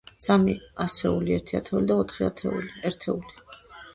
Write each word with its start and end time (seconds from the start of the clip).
სამი 0.27 0.53
ასეული, 0.85 1.35
ერთი 1.35 1.59
ათეული 1.59 1.91
და 1.91 1.99
ოთხი 2.03 2.27
ერთეული. 2.29 3.37